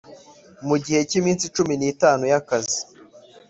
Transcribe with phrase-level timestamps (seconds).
[0.67, 2.79] Mu gihe cy iminsi cumi n itanu y akazi